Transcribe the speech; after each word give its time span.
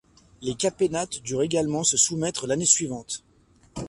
Les 0.41 0.55
Capénates 0.55 1.21
durent 1.21 1.43
également 1.43 1.83
se 1.83 1.95
soumettre 1.95 2.47
l'année 2.47 2.65
suivante. 2.65 3.23